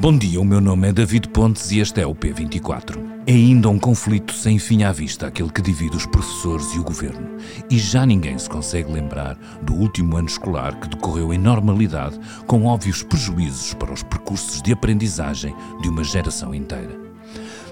[0.00, 2.98] Bom dia, o meu nome é David Pontes e este é o P24.
[3.26, 6.82] É ainda um conflito sem fim à vista aquele que divide os professores e o
[6.82, 7.36] governo.
[7.68, 12.64] E já ninguém se consegue lembrar do último ano escolar que decorreu em normalidade, com
[12.64, 17.09] óbvios prejuízos para os percursos de aprendizagem de uma geração inteira.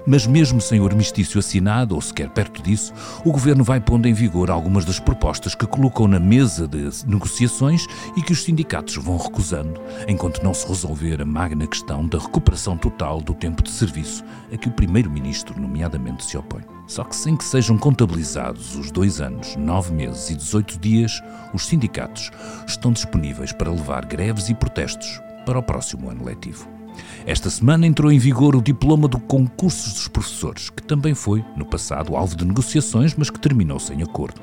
[0.09, 2.91] Mas mesmo sem o armistício assinado, ou sequer perto disso,
[3.23, 7.85] o governo vai pondo em vigor algumas das propostas que colocou na mesa de negociações
[8.17, 12.75] e que os sindicatos vão recusando, enquanto não se resolver a magna questão da recuperação
[12.75, 16.63] total do tempo de serviço a que o primeiro-ministro, nomeadamente, se opõe.
[16.87, 21.21] Só que sem que sejam contabilizados os dois anos, nove meses e 18 dias,
[21.53, 22.31] os sindicatos
[22.65, 26.78] estão disponíveis para levar greves e protestos para o próximo ano letivo.
[27.25, 31.65] Esta semana entrou em vigor o diploma do concursos dos professores, que também foi, no
[31.65, 34.41] passado, alvo de negociações, mas que terminou sem acordo.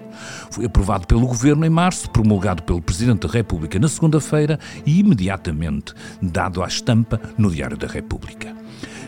[0.51, 5.95] Foi aprovado pelo Governo em março, promulgado pelo Presidente da República na segunda-feira e imediatamente
[6.20, 8.54] dado à estampa no Diário da República.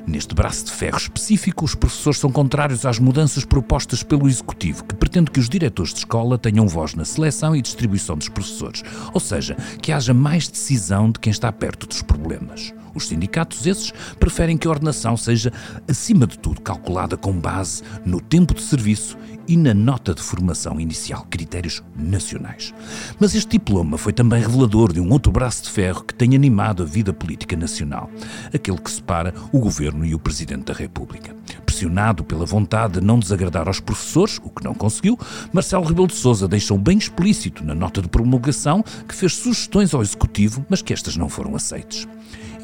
[0.08, 4.94] Neste braço de ferro específico, os professores são contrários às mudanças propostas pelo Executivo, que
[4.94, 8.82] pretende que os diretores de escola tenham voz na seleção e distribuição dos professores,
[9.12, 12.72] ou seja, que haja mais decisão de quem está perto dos problemas.
[12.98, 15.52] Os sindicatos, esses, preferem que a ordenação seja,
[15.86, 20.80] acima de tudo, calculada com base no tempo de serviço e na nota de formação
[20.80, 22.74] inicial, critérios nacionais.
[23.20, 26.82] Mas este diploma foi também revelador de um outro braço de ferro que tem animado
[26.82, 28.10] a vida política nacional,
[28.52, 31.34] aquele que separa o governo e o presidente da República.
[31.64, 35.16] Pressionado pela vontade de não desagradar aos professores, o que não conseguiu,
[35.52, 40.02] Marcelo Rebelo de Sousa deixou bem explícito na nota de promulgação que fez sugestões ao
[40.02, 42.06] executivo, mas que estas não foram aceitas.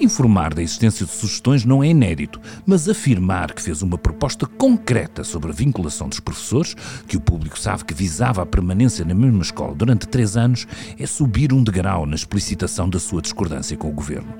[0.00, 5.22] Informar da existência de sugestões não é inédito, mas afirmar que fez uma proposta concreta
[5.22, 6.74] sobre a vinculação dos professores,
[7.06, 10.66] que o público sabe que visava a permanência na mesma escola durante três anos,
[10.98, 14.34] é subir um degrau na explicitação da sua discordância com o governo.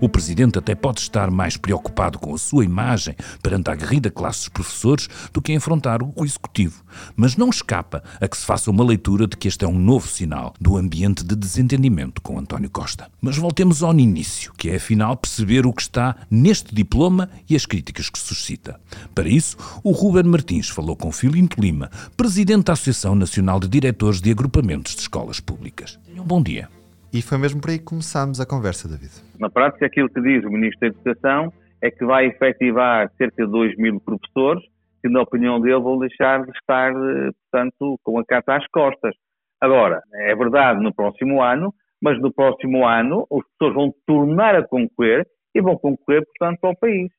[0.00, 4.40] O presidente até pode estar mais preocupado com a sua imagem perante a aguerrida classe
[4.40, 6.84] dos professores do que em afrontar o executivo,
[7.16, 10.06] mas não escapa a que se faça uma leitura de que este é um novo
[10.06, 13.08] sinal do ambiente de desentendimento com António Costa.
[13.20, 17.56] Mas voltemos ao início, que é afinal afinal, perceber o que está neste diploma e
[17.56, 18.78] as críticas que suscita.
[19.14, 24.20] Para isso, o Ruben Martins falou com Filinto Lima, presidente da Associação Nacional de Diretores
[24.20, 25.98] de Agrupamentos de Escolas Públicas.
[26.16, 26.68] Um bom dia.
[27.12, 29.10] E foi mesmo por aí que começámos a conversa, David.
[29.38, 33.50] Na prática, aquilo que diz o Ministro da Educação é que vai efetivar cerca de
[33.50, 34.62] 2 mil professores
[35.02, 39.14] que, na opinião dele, vão deixar de estar, eh, portanto, com a carta às costas.
[39.58, 44.66] Agora, é verdade, no próximo ano, mas no próximo ano as pessoas vão tornar a
[44.66, 47.10] concorrer e vão concorrer, portanto, ao país.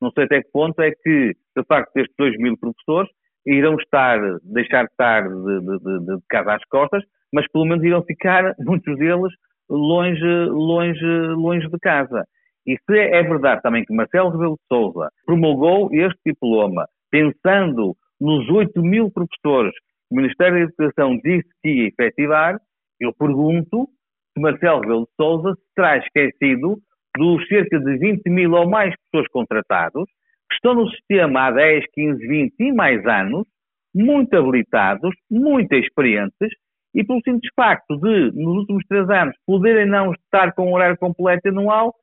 [0.00, 3.10] Não sei até que ponto é que, de facto, estes 2 mil professores
[3.46, 7.02] irão estar, deixar de estar de, de, de, de casa às costas,
[7.32, 9.32] mas pelo menos irão ficar, muitos deles,
[9.68, 12.24] longe, longe, longe de casa.
[12.66, 18.48] E se é verdade também que Marcelo Rebelo de Sousa promulgou este diploma pensando nos
[18.48, 22.60] 8 mil professores que o Ministério da Educação disse que ia efetivar,
[23.00, 23.88] eu pergunto
[24.34, 26.78] que Marcelo Rebelo de Sousa se terá esquecido
[27.16, 30.04] dos cerca de 20 mil ou mais pessoas contratados,
[30.48, 33.46] que estão no sistema há 10, 15, 20 e mais anos,
[33.94, 36.48] muito habilitados, muito experientes,
[36.94, 40.96] e pelo simples facto de, nos últimos três anos, poderem não estar com um horário
[40.98, 41.94] completo anual,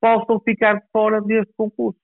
[0.00, 1.98] possam ficar fora deste concurso.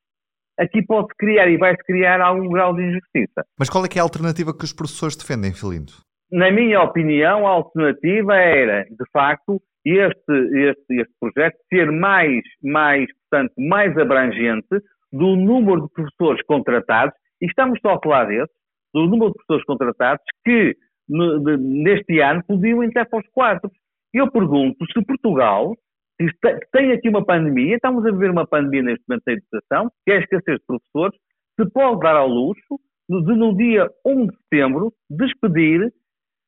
[0.59, 3.45] Aqui pode-se criar e vai-se criar algum grau de injustiça.
[3.59, 5.93] Mas qual é, é a alternativa que os professores defendem, Filindo?
[6.33, 13.07] Na minha opinião, a alternativa era, de facto, este, este, este projeto ser mais, mais,
[13.21, 14.67] portanto, mais abrangente
[15.13, 18.49] do número de professores contratados, e estamos só a falar desses,
[18.95, 20.75] do número de professores contratados que
[21.07, 23.73] neste ano podiam entrar para os quadros.
[24.15, 25.75] Eu pergunto se Portugal,
[26.19, 26.31] que
[26.73, 30.21] tem aqui uma pandemia, estamos a viver uma pandemia neste momento da educação, que é
[30.21, 31.19] de professores,
[31.61, 35.93] se pode dar ao luxo de no dia 1 de setembro despedir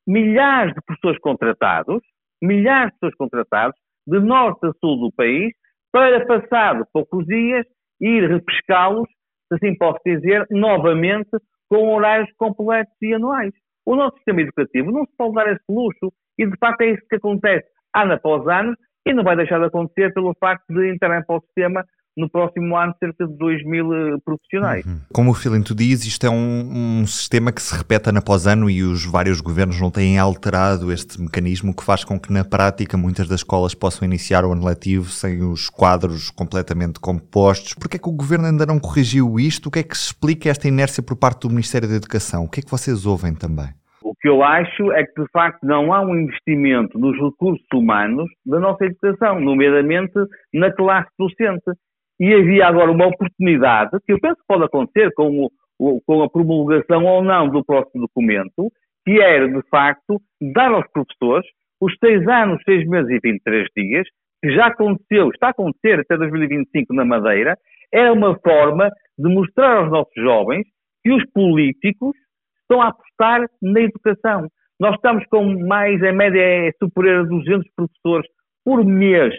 [0.07, 2.03] milhares de professores contratados
[2.45, 3.75] milhares de pessoas contratadas,
[4.07, 5.53] de norte a sul do país,
[5.93, 7.67] para, passado poucos dias,
[8.01, 9.09] ir repescá-los,
[9.49, 11.31] se assim posso dizer, novamente
[11.69, 13.53] com horários completos e anuais.
[13.87, 17.03] O nosso sistema educativo não se pode dar esse luxo e, de facto, é isso
[17.09, 18.75] que acontece ano após ano
[19.07, 21.85] e não vai deixar de acontecer pelo facto de entrar para o sistema
[22.17, 24.85] no próximo ano cerca de 2 mil eh, profissionais.
[24.87, 25.01] Uhum.
[25.13, 28.71] Como o Filinto diz, isto é um, um, sistema que se repete ano após ano
[28.71, 32.97] e os vários governos não têm alterado este mecanismo que faz com que na prática
[32.97, 37.75] muitas das escolas possam iniciar o ano letivo sem os quadros completamente compostos.
[37.75, 39.67] Por que é que o governo ainda não corrigiu isto?
[39.67, 42.45] O que é que explica esta inércia por parte do Ministério da Educação?
[42.45, 43.69] O que é que vocês ouvem também?
[44.05, 48.31] O que eu acho é que, de facto, não há um investimento nos recursos humanos
[48.45, 50.13] da nossa educação, nomeadamente
[50.53, 51.65] na classe docente.
[52.19, 56.31] E havia agora uma oportunidade, que eu penso que pode acontecer com, o, com a
[56.31, 58.71] promulgação ou não do próximo documento,
[59.05, 61.47] que era, de facto, dar aos professores
[61.81, 64.07] os seis anos, seis meses e 23 dias,
[64.43, 67.59] que já aconteceu, está a acontecer até 2025 na Madeira,
[67.93, 70.67] é uma forma de mostrar aos nossos jovens
[71.03, 72.17] que os políticos
[72.63, 74.49] estão a apostar na educação.
[74.81, 78.27] Nós estamos com mais, em média, é superior a 200 professores
[78.65, 79.35] por mês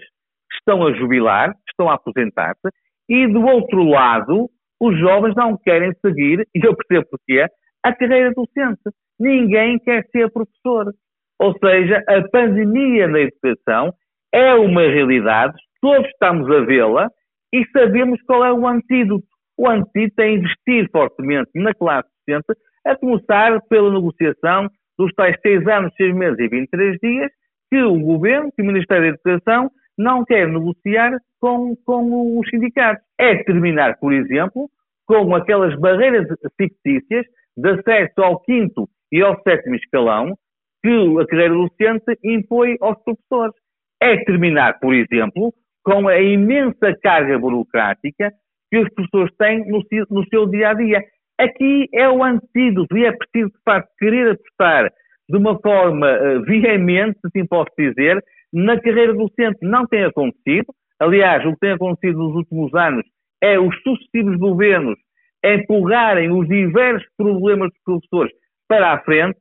[0.66, 2.70] estão a jubilar, estão a aposentar-se,
[3.08, 4.50] e do outro lado,
[4.82, 7.46] os jovens não querem seguir, e eu percebo porquê,
[7.84, 8.82] a carreira docente.
[9.20, 10.92] Ninguém quer ser professor.
[11.40, 13.94] Ou seja, a pandemia na educação
[14.34, 17.10] é uma realidade, todos estamos a vê-la
[17.54, 19.26] e sabemos qual é o antídoto.
[19.58, 24.68] O antídoto é investir fortemente na classe docente, a começar pela negociação
[24.98, 27.32] dos tais 6 anos, 6 meses e 23 dias,
[27.70, 33.04] que o Governo, que o Ministério da Educação, não quer negociar com, com os sindicatos.
[33.20, 34.70] É terminar, por exemplo,
[35.06, 36.28] com aquelas barreiras
[36.58, 37.26] fictícias
[37.56, 40.36] de acesso ao quinto e ao sétimo escalão
[40.84, 43.56] que a carreira docente impõe aos professores.
[44.02, 45.54] É terminar, por exemplo,
[45.84, 48.32] com a imensa carga burocrática
[48.70, 51.04] que os professores têm no, no seu dia a dia.
[51.40, 54.92] Aqui é o antídoto e é preciso, de facto, querer apostar
[55.30, 58.24] de uma forma uh, veemente, se assim posso dizer,
[58.56, 59.58] na carreira docente.
[59.62, 60.74] Não tem acontecido.
[61.00, 63.06] Aliás, o que tem acontecido nos últimos anos
[63.44, 64.98] é os sucessivos governos
[65.44, 68.34] empurrarem os diversos problemas dos professores
[68.68, 69.40] para a frente,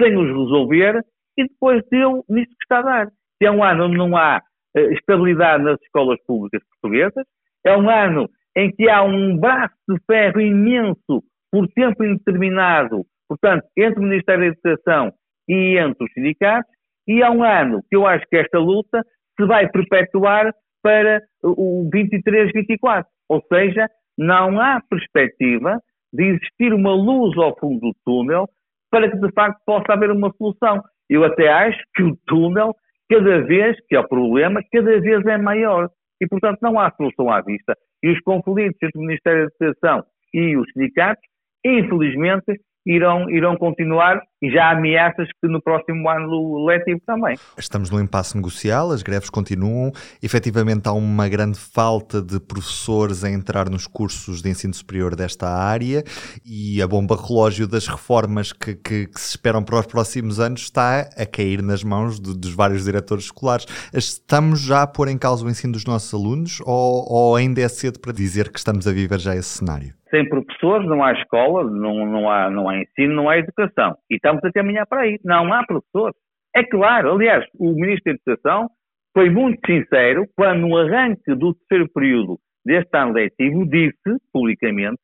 [0.00, 1.00] sem os resolver,
[1.38, 3.08] e depois deu nisso que está a dar.
[3.40, 4.42] É um ano onde não há
[4.76, 7.24] uh, estabilidade nas escolas públicas portuguesas,
[7.64, 13.64] é um ano em que há um braço de ferro imenso por tempo indeterminado, portanto,
[13.76, 15.12] entre o Ministério da Educação
[15.48, 16.70] e entre os sindicatos,
[17.08, 19.02] e há um ano que eu acho que esta luta
[19.38, 20.52] se vai perpetuar
[20.82, 23.04] para o 23-24.
[23.28, 25.80] Ou seja, não há perspectiva
[26.12, 28.46] de existir uma luz ao fundo do túnel
[28.90, 30.82] para que de facto possa haver uma solução.
[31.08, 32.74] Eu até acho que o túnel,
[33.08, 35.88] cada vez que é o problema, cada vez é maior.
[36.20, 37.74] E, portanto, não há solução à vista.
[38.02, 41.22] E os conflitos entre o Ministério da Educação e os sindicatos,
[41.64, 47.36] infelizmente, irão, irão continuar e já há ameaças que no próximo ano letivo também.
[47.56, 49.90] Estamos no impasse negocial, as greves continuam.
[50.22, 55.48] Efetivamente há uma grande falta de professores a entrar nos cursos de ensino superior desta
[55.48, 56.02] área
[56.44, 60.62] e a bomba relógio das reformas que, que, que se esperam para os próximos anos
[60.62, 63.66] está a cair nas mãos de, dos vários diretores escolares.
[63.92, 67.68] Estamos já a pôr em causa o ensino dos nossos alunos ou, ou ainda é
[67.68, 69.94] cedo para dizer que estamos a viver já esse cenário?
[70.10, 73.94] Sem professores não há escola, não, não, há, não há ensino, não há educação.
[74.08, 75.18] E estamos a caminhar para aí.
[75.24, 76.16] Não há professores.
[76.54, 78.68] É claro, aliás, o Ministro da Educação
[79.14, 85.02] foi muito sincero quando, no arranque do terceiro período deste ano letivo, disse publicamente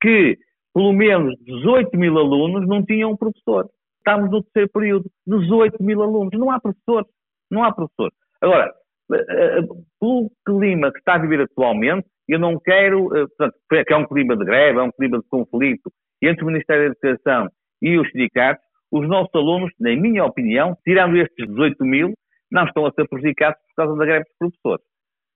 [0.00, 0.36] que
[0.74, 3.68] pelo menos 18 mil alunos não tinham um professor.
[3.98, 6.32] Estamos no terceiro período, 18 mil alunos.
[6.34, 7.08] Não há professores.
[7.50, 8.14] Não há professores.
[8.40, 8.72] Agora,
[9.12, 9.62] eh, eh,
[10.00, 13.54] pelo clima que está a viver atualmente, eu não quero, eh, portanto,
[13.86, 17.08] que é um clima de greve, é um clima de conflito entre o Ministério da
[17.08, 17.48] Educação
[17.80, 22.12] e os sindicatos, os nossos alunos, na minha opinião, tirando estes 18 mil,
[22.50, 24.84] não estão a ser prejudicados por causa da greve dos professores.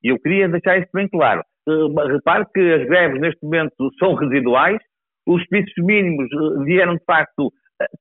[0.02, 1.42] E eu queria deixar isto bem claro.
[1.66, 4.78] Repare que as greves neste momento são residuais,
[5.26, 6.28] os serviços mínimos
[6.64, 7.52] vieram de facto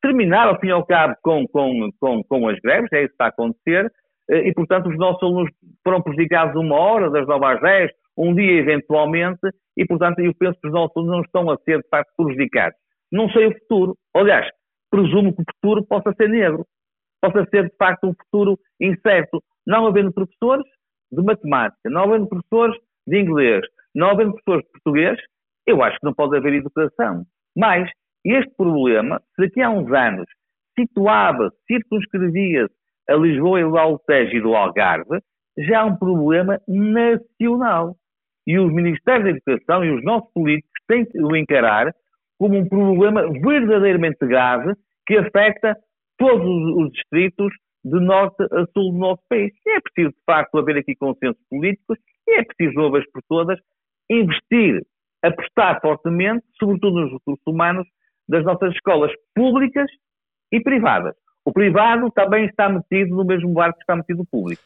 [0.02, 3.14] terminar ao fim e ao cabo com, com, com, com as greves, é isso que
[3.14, 3.92] está a acontecer,
[4.30, 5.52] e portanto os nossos alunos
[5.84, 9.40] foram prejudicados uma hora, das 9 às 10, um dia eventualmente,
[9.76, 12.78] e portanto eu penso que os nossos alunos não estão a ser de facto prejudicados.
[13.12, 13.96] Não sei o futuro.
[14.16, 14.48] Aliás,
[14.90, 16.66] presumo que o futuro possa ser negro,
[17.22, 19.44] possa ser de facto um futuro incerto.
[19.66, 20.66] Não havendo professores
[21.12, 22.78] de matemática, não havendo professores
[23.08, 23.62] de inglês,
[23.96, 25.20] não havendo professores de português,
[25.66, 27.24] eu acho que não pode haver educação.
[27.56, 27.90] Mas
[28.26, 30.26] este problema, se daqui a uns anos
[30.78, 32.74] situava, circunscrevia-se
[33.10, 35.20] a Lisboa e o Altejo e do Algarve,
[35.58, 37.96] já é um problema nacional.
[38.46, 41.94] E os Ministérios da Educação e os nossos políticos têm que o encarar
[42.38, 44.74] como um problema verdadeiramente grave
[45.06, 45.76] que afeta
[46.18, 47.54] todos os distritos
[47.84, 49.54] de norte a sul do nosso país.
[49.66, 53.22] E é preciso, de facto, haver aqui consensos políticos e é preciso, uma vez por
[53.30, 53.58] todas,
[54.10, 54.82] investir,
[55.24, 57.88] apostar fortemente, sobretudo nos recursos humanos
[58.28, 59.90] das nossas escolas públicas
[60.52, 61.16] e privadas.
[61.46, 64.62] O privado também está metido no mesmo barco que está metido o público.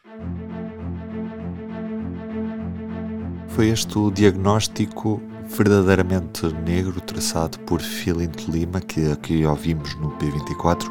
[3.50, 5.22] Foi este o diagnóstico
[5.58, 10.90] verdadeiramente negro traçado por Filinto Lima, que aqui ouvimos no P24.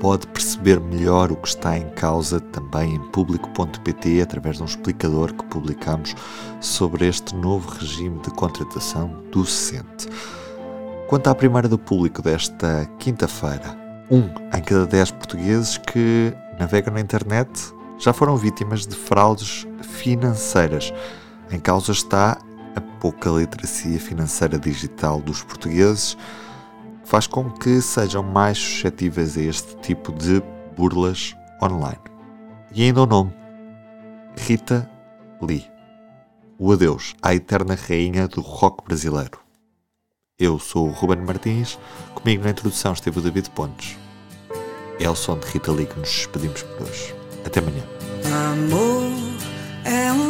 [0.00, 5.34] pode perceber melhor o que está em causa também em público.pt através de um explicador
[5.34, 6.14] que publicamos
[6.58, 10.08] sobre este novo regime de contratação docente.
[11.06, 13.76] Quanto à primeira do público desta quinta-feira,
[14.10, 14.22] um
[14.56, 17.50] em cada dez portugueses que navegam na internet
[17.98, 20.92] já foram vítimas de fraudes financeiras.
[21.50, 22.38] Em causa está
[22.76, 26.16] a pouca literacia financeira digital dos portugueses
[27.04, 30.42] faz com que sejam mais suscetíveis a este tipo de
[30.76, 32.00] burlas online.
[32.72, 33.34] E ainda o nome:
[34.36, 34.88] Rita
[35.42, 35.68] Lee.
[36.58, 39.40] O adeus à eterna rainha do rock brasileiro.
[40.38, 41.78] Eu sou o Ruben Martins,
[42.14, 43.96] comigo na introdução esteve o David Pontes.
[44.98, 47.14] É o som de Rita Lee que nos despedimos por hoje.
[47.44, 47.82] Até amanhã.
[48.52, 49.10] Amor
[49.84, 50.29] é um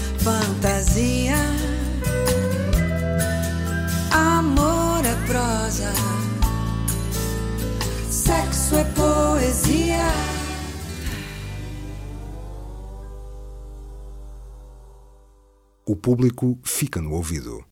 [0.23, 1.35] fantasia.
[4.11, 5.91] Amor é prosa
[8.31, 10.05] sexo é poesia.
[15.85, 17.65] O público fica no ouvido.